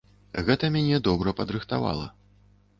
Гэта 0.47 0.69
мяне 0.77 0.97
добра 1.09 1.35
падрыхтавала. 1.43 2.11